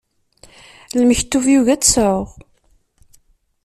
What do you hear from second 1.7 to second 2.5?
ad tt-sɛuɣ.